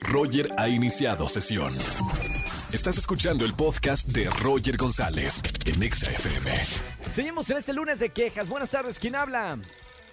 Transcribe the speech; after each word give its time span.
Roger 0.00 0.50
ha 0.58 0.68
iniciado 0.68 1.28
sesión. 1.28 1.76
Estás 2.72 2.98
escuchando 2.98 3.44
el 3.44 3.54
podcast 3.54 4.08
de 4.08 4.28
Roger 4.42 4.76
González 4.76 5.42
en 5.66 5.82
Exa 5.82 6.10
FM. 6.10 6.50
Seguimos 7.10 7.48
en 7.50 7.56
este 7.58 7.72
lunes 7.72 7.98
de 7.98 8.10
quejas. 8.10 8.48
Buenas 8.48 8.70
tardes, 8.70 8.98
¿quién 8.98 9.14
habla? 9.16 9.58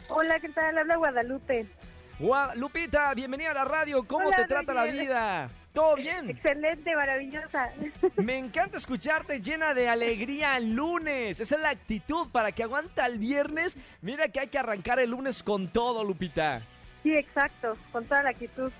Hola, 0.10 0.40
¿qué 0.40 0.50
tal? 0.50 0.78
Habla 0.78 0.96
Guadalupe. 0.96 1.66
Gua- 2.20 2.56
Lupita, 2.56 3.14
bienvenida 3.14 3.52
a 3.52 3.56
la 3.56 3.66
radio. 3.66 4.04
¿Cómo 4.08 4.28
Hola, 4.28 4.38
te 4.38 4.46
trata 4.46 4.74
la 4.74 4.86
vida? 4.86 5.50
¿Todo 5.74 5.96
bien? 5.98 6.30
Excelente, 6.30 6.96
maravillosa. 6.96 7.70
Me 8.16 8.38
encanta 8.38 8.78
escucharte 8.78 9.42
llena 9.42 9.74
de 9.74 9.90
alegría 9.90 10.56
el 10.56 10.74
lunes. 10.74 11.40
Esa 11.42 11.56
es 11.56 11.62
la 11.62 11.70
actitud 11.72 12.30
para 12.32 12.54
que 12.54 12.64
aguanta 12.64 13.06
el 13.06 13.20
viernes. 13.20 13.76
Mira 14.02 14.30
que 14.30 14.40
hay 14.40 14.48
que 14.48 14.58
arrancar 14.58 15.00
el 15.00 15.10
lunes 15.12 15.44
con 15.44 15.68
todo, 15.68 16.04
Lupita. 16.06 16.62
Sí, 17.04 17.14
exacto, 17.14 17.78
con 17.92 18.06
toda 18.06 18.24
la 18.24 18.30
actitud. 18.30 18.72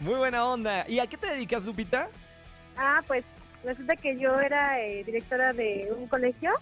Muy 0.00 0.14
buena 0.14 0.46
onda. 0.46 0.84
¿Y 0.88 0.98
a 1.00 1.06
qué 1.06 1.16
te 1.16 1.26
dedicas, 1.26 1.64
Lupita? 1.64 2.08
Ah, 2.76 3.02
pues 3.06 3.24
resulta 3.64 3.96
que 3.96 4.16
yo 4.18 4.38
era 4.40 4.80
eh, 4.80 5.02
directora 5.04 5.52
de 5.52 5.88
un 5.96 6.06
colegio 6.06 6.52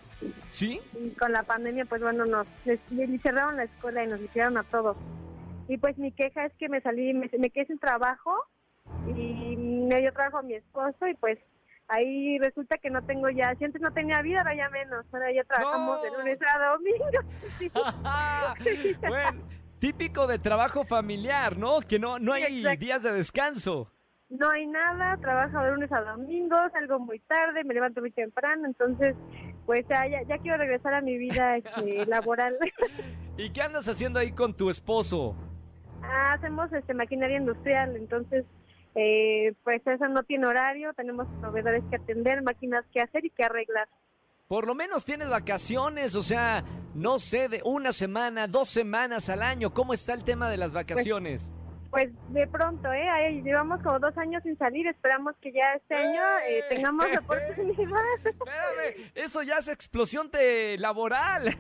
¿Sí? 0.49 0.81
y 0.99 1.11
con 1.11 1.31
la 1.33 1.43
pandemia, 1.43 1.85
pues 1.85 2.01
bueno, 2.01 2.25
nos 2.25 2.47
les- 2.65 2.81
les 2.91 3.21
cerraron 3.21 3.57
la 3.57 3.65
escuela 3.65 4.03
y 4.03 4.07
nos 4.07 4.21
hicieron 4.21 4.57
a 4.57 4.63
todos. 4.65 4.97
Y 5.69 5.77
pues 5.79 5.99
mi 5.99 6.13
queja 6.13 6.47
es 6.47 6.53
que 6.55 6.69
me 6.71 6.81
salí, 6.81 7.13
me, 7.13 7.29
me 7.39 7.51
quedé 7.51 7.67
sin 7.67 7.79
trabajo 7.79 8.33
y 9.09 9.57
me 9.57 10.01
dio 10.01 10.13
trabajo 10.13 10.39
a 10.39 10.43
mi 10.43 10.55
esposo 10.55 11.07
y 11.07 11.15
pues 11.15 11.39
ahí 11.89 12.39
resulta 12.39 12.79
que 12.79 12.89
no 12.91 13.03
tengo 13.03 13.29
ya, 13.31 13.55
si 13.57 13.65
antes 13.65 13.81
no 13.83 13.91
tenía 13.93 14.23
vida, 14.23 14.39
ahora 14.39 14.55
ya 14.57 14.69
menos, 14.71 15.05
ahora 15.13 15.31
ya 15.33 15.45
trabajamos 15.45 16.03
de 16.03 16.11
lunes 16.13 16.39
a 16.43 16.59
domingo. 16.73 17.07
Bueno, 19.09 19.43
típico 19.79 20.27
de 20.27 20.39
trabajo 20.39 20.85
familiar, 20.85 21.57
¿no? 21.57 21.81
Que 21.81 21.99
no, 21.99 22.19
no 22.19 22.33
hay 22.33 22.45
exacto. 22.45 22.81
días 22.81 23.03
de 23.03 23.13
descanso. 23.13 23.91
No 24.29 24.51
hay 24.51 24.67
nada, 24.67 25.17
trabajo 25.19 25.63
de 25.63 25.71
lunes 25.71 25.93
a 25.93 26.01
domingo, 26.01 26.57
salgo 26.73 26.99
muy 26.99 27.21
tarde, 27.21 27.63
me 27.63 27.75
levanto 27.75 28.01
muy 28.01 28.11
temprano, 28.11 28.67
entonces 28.67 29.15
pues 29.67 29.87
ya, 29.89 30.07
ya, 30.09 30.23
ya 30.23 30.39
quiero 30.39 30.59
regresar 30.59 30.95
a 30.95 31.01
mi 31.01 31.17
vida 31.17 31.57
este, 31.57 32.07
laboral. 32.07 32.57
¿Y 33.37 33.51
qué 33.51 33.63
andas 33.63 33.89
haciendo 33.89 34.19
ahí 34.19 34.33
con 34.33 34.57
tu 34.57 34.69
esposo? 34.69 35.37
Ah, 36.03 36.33
Hacemos 36.33 36.73
este, 36.73 36.93
maquinaria 36.93 37.37
industrial, 37.37 37.95
entonces 37.97 38.45
eh, 38.97 39.55
pues 39.63 39.87
eso 39.87 40.09
no 40.09 40.25
tiene 40.25 40.47
horario, 40.47 40.93
tenemos 40.95 41.29
proveedores 41.41 41.85
que 41.91 41.97
atender, 41.97 42.43
máquinas 42.43 42.85
que 42.93 43.01
hacer 43.01 43.25
y 43.25 43.31
que 43.31 43.45
arreglar. 43.45 43.89
Por 44.49 44.67
lo 44.67 44.75
menos 44.77 45.05
tienes 45.05 45.29
vacaciones, 45.29 46.15
o 46.15 46.23
sea, 46.23 46.63
no 46.95 47.19
sé, 47.19 47.49
de 47.49 47.63
una 47.65 47.93
semana, 47.93 48.47
dos 48.47 48.69
semanas 48.69 49.29
al 49.29 49.43
año. 49.43 49.75
¿Cómo 49.75 49.93
está 49.93 50.13
el 50.13 50.23
tema 50.23 50.49
de 50.49 50.57
las 50.57 50.73
vacaciones? 50.73 51.53
Pues 51.91 52.11
de 52.29 52.47
pronto, 52.47 52.93
¿eh? 52.93 53.09
Ahí 53.09 53.43
llevamos 53.43 53.83
como 53.83 53.99
dos 53.99 54.17
años 54.19 54.43
sin 54.45 54.57
salir, 54.57 54.87
esperamos 54.87 55.35
que 55.41 55.51
ya 55.53 55.73
este 55.75 55.95
año 55.97 56.23
eh, 56.49 56.63
tengamos 56.69 57.07
oportunidad. 57.19 58.01
Espérame, 58.25 59.11
eso 59.17 59.43
ya 59.43 59.57
es 59.59 59.67
explosión 59.69 60.31
te- 60.31 60.79
laboral. 60.79 61.57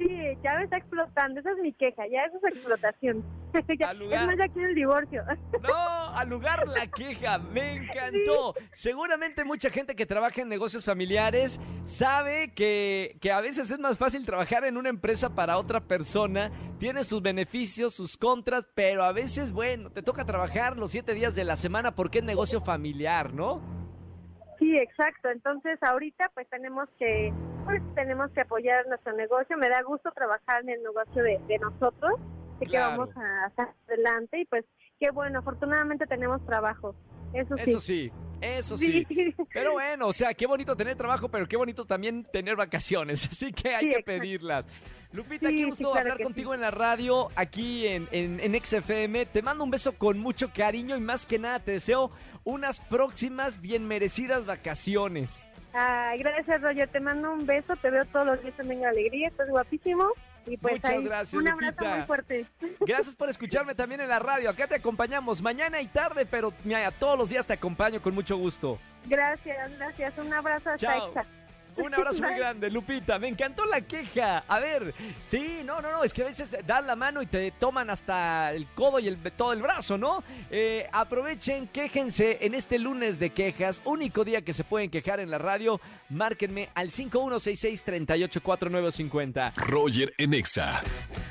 Sí, 0.00 0.08
ya 0.42 0.56
me 0.56 0.64
está 0.64 0.78
explotando, 0.78 1.40
esa 1.40 1.50
es 1.50 1.58
mi 1.58 1.74
queja, 1.74 2.06
ya 2.10 2.22
eso 2.24 2.38
es 2.38 2.54
explotación. 2.56 3.22
Ya- 3.78 3.90
Al 3.90 3.98
lugar. 3.98 4.20
Es 4.22 4.26
más, 4.28 4.38
ya 4.38 4.48
quiero 4.52 4.68
el 4.70 4.74
divorcio. 4.74 5.22
No, 5.62 5.74
al 6.16 6.28
lugar 6.30 6.66
la 6.68 6.86
queja, 6.86 7.36
me 7.38 7.74
encantó. 7.74 8.54
Seguramente 8.72 9.44
mucha 9.44 9.68
gente 9.70 9.94
que 9.94 10.06
trabaja 10.06 10.40
en 10.40 10.48
negocios 10.48 10.84
familiares 10.86 11.60
sabe 11.84 12.54
que, 12.54 13.18
que 13.20 13.30
a 13.30 13.40
veces 13.42 13.70
es 13.70 13.78
más 13.78 13.98
fácil 13.98 14.24
trabajar 14.24 14.64
en 14.64 14.76
una 14.78 14.88
empresa 14.88 15.34
para 15.34 15.58
otra 15.58 15.80
persona, 15.80 16.50
tiene 16.78 17.04
sus 17.04 17.20
beneficios, 17.20 17.92
sus 17.92 18.16
contras, 18.16 18.66
pero 18.74 19.02
a 19.04 19.12
veces, 19.12 19.52
bueno, 19.52 19.90
te 19.90 20.02
toca 20.02 20.24
trabajar 20.24 20.76
los 20.78 20.92
siete 20.92 21.12
días 21.12 21.34
de 21.34 21.44
la 21.44 21.56
semana 21.56 21.94
porque 21.94 22.20
es 22.20 22.24
negocio 22.24 22.60
familiar, 22.62 23.34
¿no? 23.34 23.60
Sí, 24.58 24.76
exacto. 24.78 25.28
Entonces, 25.30 25.78
ahorita 25.82 26.30
pues 26.34 26.48
tenemos 26.50 26.88
que 26.98 27.32
pues 27.70 27.94
tenemos 27.94 28.30
que 28.32 28.40
apoyar 28.42 28.86
nuestro 28.88 29.12
negocio. 29.14 29.56
Me 29.56 29.68
da 29.68 29.82
gusto 29.82 30.10
trabajar 30.12 30.62
en 30.62 30.70
el 30.70 30.82
negocio 30.82 31.22
de, 31.22 31.38
de 31.46 31.58
nosotros, 31.58 32.14
que 32.58 32.66
Claro. 32.66 32.98
vamos 32.98 33.16
a 33.16 33.46
estar 33.48 33.74
adelante 33.88 34.40
y 34.40 34.44
pues 34.46 34.64
qué 34.98 35.10
bueno, 35.10 35.38
afortunadamente 35.38 36.06
tenemos 36.06 36.44
trabajo. 36.46 36.94
Eso 37.32 37.56
sí. 37.56 37.62
Eso 37.70 37.80
sí, 37.80 38.12
eso 38.40 38.76
sí. 38.76 39.04
Sí. 39.08 39.34
Pero 39.54 39.72
bueno, 39.72 40.08
o 40.08 40.12
sea, 40.12 40.34
qué 40.34 40.46
bonito 40.46 40.74
tener 40.74 40.96
trabajo, 40.96 41.28
pero 41.28 41.46
qué 41.46 41.56
bonito 41.56 41.84
también 41.84 42.24
tener 42.24 42.56
vacaciones. 42.56 43.26
Así 43.30 43.52
que 43.52 43.74
hay 43.74 43.86
Sí, 43.86 43.94
que 43.94 44.02
pedirlas. 44.02 44.66
Lupita, 45.12 45.48
Sí, 45.48 45.56
qué 45.56 45.64
gusto 45.66 45.90
claro 45.90 45.98
hablar 46.00 46.16
que 46.18 46.24
contigo 46.24 46.54
en 46.54 46.60
la 46.60 46.70
radio, 46.70 47.28
aquí 47.36 47.86
en, 47.86 48.08
en, 48.12 48.40
en 48.40 48.60
XFM. 48.64 49.26
Te 49.26 49.42
mando 49.42 49.62
un 49.64 49.70
beso 49.70 49.92
con 49.96 50.18
mucho 50.18 50.52
cariño 50.52 50.96
y 50.96 51.00
más 51.00 51.24
que 51.26 51.38
nada 51.38 51.60
te 51.60 51.72
deseo 51.72 52.10
unas 52.44 52.80
próximas 52.80 53.60
bien 53.60 53.86
merecidas 53.86 54.44
vacaciones. 54.46 55.44
Ay, 55.72 56.18
gracias, 56.18 56.60
Roger. 56.62 56.88
Te 56.88 57.00
mando 57.00 57.32
un 57.32 57.46
beso. 57.46 57.76
Te 57.76 57.90
veo 57.90 58.04
todos 58.06 58.26
los 58.26 58.42
días 58.42 58.56
también 58.56 58.84
alegría. 58.84 59.28
Estás 59.28 59.48
guapísimo. 59.48 60.08
Y 60.46 60.56
pues 60.56 60.74
Muchas 60.74 60.90
ahí, 60.90 61.04
gracias, 61.04 61.34
un 61.34 61.48
abrazo 61.48 61.72
Lupita. 61.72 61.96
muy 61.96 62.06
fuerte. 62.06 62.46
Gracias 62.80 63.14
por 63.14 63.28
escucharme 63.28 63.74
también 63.74 64.00
en 64.00 64.08
la 64.08 64.18
radio. 64.18 64.48
Acá 64.48 64.66
te 64.66 64.74
acompañamos 64.74 65.42
mañana 65.42 65.82
y 65.82 65.86
tarde, 65.86 66.24
pero 66.24 66.50
mira, 66.64 66.90
todos 66.92 67.18
los 67.18 67.28
días 67.28 67.46
te 67.46 67.52
acompaño 67.52 68.00
con 68.00 68.14
mucho 68.14 68.38
gusto. 68.38 68.78
Gracias, 69.06 69.70
gracias. 69.76 70.16
Un 70.18 70.32
abrazo 70.32 70.70
hasta 70.70 70.78
Chao. 70.78 71.39
Un 71.82 71.94
abrazo 71.94 72.22
muy 72.22 72.34
grande, 72.34 72.70
Lupita. 72.70 73.18
Me 73.18 73.28
encantó 73.28 73.64
la 73.64 73.80
queja. 73.80 74.44
A 74.46 74.58
ver, 74.58 74.94
sí, 75.24 75.60
no, 75.64 75.80
no, 75.80 75.90
no, 75.90 76.04
es 76.04 76.12
que 76.12 76.20
a 76.22 76.26
veces 76.26 76.54
dan 76.66 76.86
la 76.86 76.96
mano 76.96 77.22
y 77.22 77.26
te 77.26 77.52
toman 77.52 77.88
hasta 77.90 78.52
el 78.52 78.66
codo 78.68 78.98
y 78.98 79.08
el, 79.08 79.18
todo 79.32 79.52
el 79.52 79.62
brazo, 79.62 79.98
¿no? 79.98 80.22
Eh, 80.50 80.88
aprovechen, 80.92 81.68
quéjense 81.68 82.38
en 82.40 82.54
este 82.54 82.78
lunes 82.78 83.18
de 83.18 83.30
quejas, 83.30 83.82
único 83.84 84.24
día 84.24 84.42
que 84.42 84.52
se 84.52 84.64
pueden 84.64 84.90
quejar 84.90 85.20
en 85.20 85.30
la 85.30 85.38
radio. 85.38 85.80
Márquenme 86.08 86.70
al 86.74 86.90
5166-384950. 86.90 89.54
Roger 89.56 90.12
en 90.18 90.34
Exa. 90.34 90.82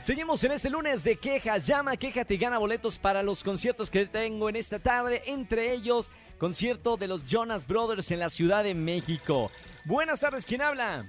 Seguimos 0.02 0.44
en 0.44 0.54
este 0.54 0.70
lunes 0.70 1.04
de 1.04 1.18
quejas. 1.18 1.68
Llama, 1.68 1.98
quéjate 1.98 2.36
y 2.36 2.38
gana 2.38 2.58
boletos 2.58 2.98
para 2.98 3.22
los 3.24 3.44
conciertos 3.44 3.90
que 3.90 4.06
tengo 4.06 4.48
en 4.50 4.56
esta 4.56 4.80
tarde. 4.80 5.24
Entre 5.26 5.74
ellos, 5.74 6.10
concierto 6.39 6.97
de 6.97 7.07
los 7.07 7.25
Jonas 7.27 7.67
Brothers 7.67 8.09
en 8.11 8.19
la 8.19 8.29
Ciudad 8.29 8.63
de 8.63 8.73
México. 8.73 9.51
Buenas 9.85 10.19
tardes, 10.19 10.45
¿quién 10.45 10.61
habla? 10.61 11.03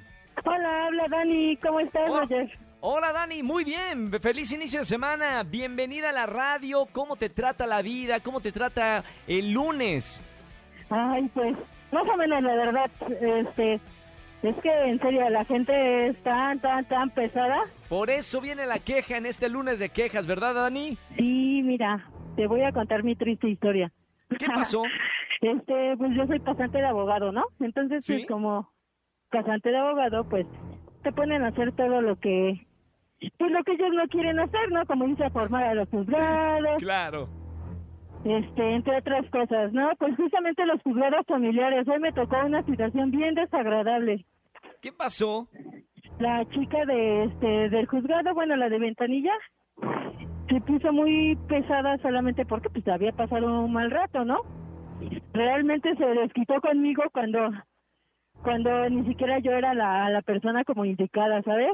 Hola, 0.44 0.86
habla 0.86 1.06
Dani. 1.08 1.56
¿Cómo 1.58 1.80
estás, 1.80 2.02
Oh. 2.10 2.20
Roger? 2.20 2.50
Hola 2.82 3.12
Dani, 3.12 3.42
muy 3.42 3.62
bien, 3.62 4.10
feliz 4.22 4.50
inicio 4.52 4.80
de 4.80 4.86
semana, 4.86 5.42
bienvenida 5.42 6.08
a 6.08 6.12
la 6.12 6.24
radio, 6.24 6.86
¿cómo 6.90 7.14
te 7.16 7.28
trata 7.28 7.66
la 7.66 7.82
vida? 7.82 8.20
¿Cómo 8.20 8.40
te 8.40 8.52
trata 8.52 9.04
el 9.26 9.52
lunes? 9.52 10.18
Ay, 10.88 11.30
pues, 11.34 11.54
más 11.92 12.04
o 12.08 12.16
menos, 12.16 12.42
la 12.42 12.54
verdad, 12.54 12.90
este, 13.20 13.74
es 14.42 14.56
que 14.62 14.72
en 14.88 14.98
serio, 15.00 15.28
la 15.28 15.44
gente 15.44 16.06
es 16.08 16.22
tan, 16.22 16.58
tan, 16.60 16.86
tan 16.86 17.10
pesada. 17.10 17.64
Por 17.90 18.08
eso 18.08 18.40
viene 18.40 18.64
la 18.64 18.78
queja 18.78 19.18
en 19.18 19.26
este 19.26 19.50
lunes 19.50 19.78
de 19.78 19.90
quejas, 19.90 20.26
¿verdad 20.26 20.54
Dani? 20.54 20.96
Sí, 21.18 21.60
mira, 21.62 22.02
te 22.36 22.46
voy 22.46 22.62
a 22.62 22.72
contar 22.72 23.02
mi 23.04 23.14
triste 23.14 23.46
historia. 23.46 23.92
¿Qué 24.38 24.46
pasó? 24.46 24.82
Este, 25.40 25.96
pues 25.96 26.14
yo 26.14 26.26
soy 26.26 26.38
pasante 26.40 26.78
de 26.78 26.86
abogado, 26.86 27.32
¿no? 27.32 27.44
Entonces, 27.60 28.04
¿Sí? 28.04 28.14
pues 28.14 28.26
como 28.28 28.70
pasante 29.30 29.70
de 29.70 29.78
abogado, 29.78 30.28
pues 30.28 30.46
te 31.02 31.12
ponen 31.12 31.42
a 31.44 31.48
hacer 31.48 31.72
todo 31.72 32.02
lo 32.02 32.16
que, 32.16 32.66
pues 33.38 33.50
lo 33.50 33.62
que 33.64 33.72
ellos 33.72 33.90
no 33.94 34.06
quieren 34.08 34.38
hacer, 34.38 34.70
¿no? 34.70 34.84
Como 34.86 35.06
dice, 35.06 35.30
formar 35.30 35.64
a 35.64 35.74
los 35.74 35.88
juzgados, 35.88 36.76
Claro. 36.78 37.28
este, 38.24 38.74
entre 38.74 38.98
otras 38.98 39.28
cosas, 39.30 39.72
¿no? 39.72 39.90
Pues 39.98 40.14
justamente 40.16 40.66
los 40.66 40.82
juzgados 40.82 41.24
familiares. 41.26 41.88
Hoy 41.88 42.00
me 42.00 42.12
tocó 42.12 42.36
una 42.44 42.62
situación 42.64 43.10
bien 43.10 43.34
desagradable. 43.34 44.26
¿Qué 44.82 44.92
pasó? 44.92 45.48
La 46.18 46.44
chica 46.50 46.84
de 46.84 47.24
este 47.24 47.70
del 47.70 47.86
juzgado, 47.86 48.34
bueno, 48.34 48.56
la 48.56 48.68
de 48.68 48.78
Ventanilla, 48.78 49.32
se 50.50 50.60
puso 50.62 50.92
muy 50.92 51.36
pesada 51.48 51.96
solamente 51.98 52.44
porque 52.44 52.68
pues 52.68 52.86
había 52.88 53.12
pasado 53.12 53.62
un 53.64 53.72
mal 53.72 53.90
rato, 53.90 54.24
¿no? 54.26 54.38
Realmente 55.32 55.94
se 55.96 56.04
desquitó 56.04 56.60
conmigo 56.60 57.02
cuando 57.12 57.50
cuando 58.42 58.88
ni 58.88 59.04
siquiera 59.06 59.38
yo 59.38 59.52
era 59.52 59.74
la, 59.74 60.08
la 60.08 60.22
persona 60.22 60.64
como 60.64 60.84
indicada, 60.84 61.42
¿sabes? 61.42 61.72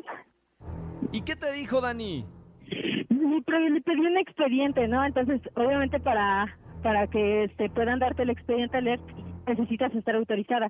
¿Y 1.13 1.23
qué 1.23 1.37
te 1.37 1.53
dijo 1.53 1.81
Dani? 1.81 2.25
Le, 3.09 3.81
pedí 3.81 4.01
un 4.01 4.17
expediente, 4.19 4.89
¿no? 4.89 5.05
Entonces, 5.05 5.41
obviamente 5.55 6.01
para 6.01 6.57
para 6.83 7.07
que 7.07 7.45
este 7.45 7.69
puedan 7.71 7.99
darte 7.99 8.23
el 8.23 8.31
expediente 8.31 8.77
a 8.77 8.81
leer, 8.81 9.01
necesitas 9.47 9.95
estar 9.95 10.15
autorizada. 10.15 10.69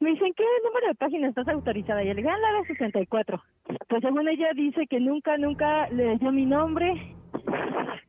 Me 0.00 0.10
dicen, 0.10 0.32
¿qué 0.36 0.44
número 0.64 0.88
de 0.88 0.94
página 0.94 1.28
estás 1.28 1.48
autorizada? 1.48 2.02
Y 2.02 2.08
le 2.08 2.14
dije, 2.16 2.28
"Ah, 2.28 2.36
la 2.38 2.58
de 2.58 2.66
64. 2.66 3.42
Pues 3.88 4.02
según 4.02 4.28
ella 4.28 4.48
dice 4.54 4.86
que 4.86 5.00
nunca, 5.00 5.36
nunca 5.38 5.88
le 5.90 6.16
dio 6.18 6.32
mi 6.32 6.44
nombre. 6.44 6.92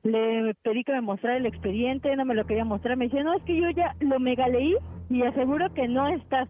Le 0.06 0.54
pedí 0.62 0.84
que 0.84 0.94
me 0.94 1.02
mostrara 1.02 1.38
el 1.38 1.48
expediente, 1.48 2.16
no 2.16 2.26
me 2.26 2.36
lo 2.36 2.46
quería 2.46 2.64
mostrar. 2.64 2.96
Me 2.96 3.06
dice, 3.06 3.24
no, 3.24 3.34
es 3.34 3.44
que 3.44 3.56
yo 3.56 3.72
ya 3.72 3.96
lo 4.02 4.20
mega 4.20 4.48
leí 4.48 4.76
y 5.10 5.24
aseguro 5.24 5.74
que 5.74 5.88
no 5.88 6.08
estás. 6.08 6.48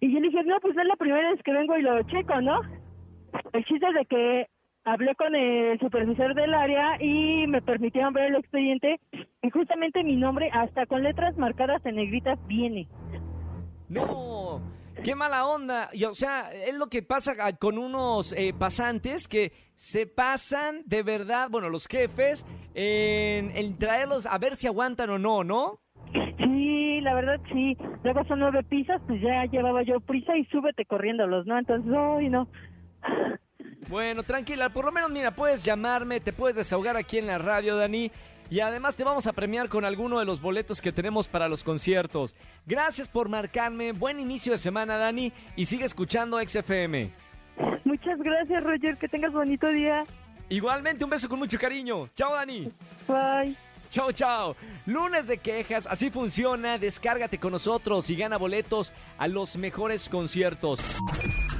Y 0.00 0.12
yo 0.12 0.20
le 0.20 0.28
dije, 0.28 0.44
no, 0.44 0.60
pues 0.60 0.76
es 0.76 0.84
la 0.84 0.96
primera 0.96 1.30
vez 1.30 1.42
que 1.42 1.54
vengo 1.54 1.78
y 1.78 1.82
lo 1.82 2.02
checo, 2.02 2.38
¿no? 2.42 2.60
El 3.54 3.64
chiste 3.64 3.86
es 3.86 3.94
de 3.94 4.04
que 4.04 4.46
hablé 4.84 5.14
con 5.14 5.34
el 5.34 5.78
supervisor 5.80 6.34
del 6.34 6.52
área 6.52 7.02
y 7.02 7.46
me 7.46 7.62
permitieron 7.62 8.12
ver 8.12 8.24
el 8.24 8.36
expediente 8.36 9.00
y 9.42 9.50
justamente 9.50 10.04
mi 10.04 10.16
nombre 10.16 10.50
hasta 10.52 10.84
con 10.84 11.02
letras 11.02 11.38
marcadas 11.38 11.84
en 11.86 11.96
negritas 11.96 12.38
viene. 12.46 12.88
No, 13.88 14.39
qué 15.04 15.14
mala 15.14 15.46
onda. 15.46 15.88
Y, 15.92 16.04
o 16.04 16.14
sea, 16.14 16.50
es 16.52 16.74
lo 16.74 16.88
que 16.88 17.02
pasa 17.02 17.34
a- 17.38 17.52
con 17.56 17.78
unos 17.78 18.32
eh, 18.32 18.52
pasantes 18.58 19.26
que 19.28 19.52
se 19.76 20.06
pasan 20.06 20.82
de 20.86 21.02
verdad, 21.02 21.48
bueno, 21.50 21.68
los 21.68 21.86
jefes, 21.86 22.44
en, 22.74 23.56
en 23.56 23.78
traerlos 23.78 24.26
a 24.26 24.36
ver 24.38 24.56
si 24.56 24.66
aguantan 24.66 25.10
o 25.10 25.18
no, 25.18 25.42
¿no? 25.44 25.80
Sí, 26.38 27.00
la 27.02 27.14
verdad 27.14 27.40
sí. 27.52 27.76
Luego 28.02 28.24
son 28.24 28.40
nueve 28.40 28.62
pisos, 28.64 29.00
pues 29.06 29.20
ya 29.22 29.44
llevaba 29.46 29.82
yo 29.82 30.00
prisa 30.00 30.36
y 30.36 30.44
súbete 30.46 30.84
corriéndolos, 30.84 31.46
¿no? 31.46 31.58
Entonces, 31.58 31.90
ay, 31.96 32.28
no. 32.28 32.48
Bueno, 33.88 34.22
tranquila, 34.22 34.68
por 34.70 34.84
lo 34.84 34.92
menos, 34.92 35.10
mira, 35.10 35.30
puedes 35.32 35.64
llamarme, 35.64 36.20
te 36.20 36.32
puedes 36.32 36.56
desahogar 36.56 36.96
aquí 36.96 37.18
en 37.18 37.26
la 37.26 37.38
radio, 37.38 37.76
Dani. 37.76 38.10
Y 38.50 38.58
además 38.58 38.96
te 38.96 39.04
vamos 39.04 39.28
a 39.28 39.32
premiar 39.32 39.68
con 39.68 39.84
alguno 39.84 40.18
de 40.18 40.24
los 40.24 40.40
boletos 40.40 40.82
que 40.82 40.90
tenemos 40.90 41.28
para 41.28 41.48
los 41.48 41.62
conciertos. 41.62 42.34
Gracias 42.66 43.06
por 43.06 43.28
marcarme. 43.28 43.92
Buen 43.92 44.18
inicio 44.18 44.52
de 44.52 44.58
semana, 44.58 44.96
Dani. 44.96 45.32
Y 45.54 45.66
sigue 45.66 45.84
escuchando 45.84 46.40
XFM. 46.40 47.12
Muchas 47.84 48.18
gracias, 48.18 48.64
Roger. 48.64 48.98
Que 48.98 49.08
tengas 49.08 49.32
bonito 49.32 49.68
día. 49.68 50.02
Igualmente, 50.48 51.04
un 51.04 51.10
beso 51.10 51.28
con 51.28 51.38
mucho 51.38 51.58
cariño. 51.58 52.08
Chao, 52.16 52.34
Dani. 52.34 52.72
Bye. 53.06 53.56
Chao, 53.88 54.10
chao. 54.10 54.56
Lunes 54.86 55.28
de 55.28 55.38
quejas, 55.38 55.86
así 55.86 56.10
funciona. 56.10 56.76
Descárgate 56.76 57.38
con 57.38 57.52
nosotros 57.52 58.10
y 58.10 58.16
gana 58.16 58.36
boletos 58.36 58.92
a 59.16 59.28
los 59.28 59.56
mejores 59.56 60.08
conciertos. 60.08 60.80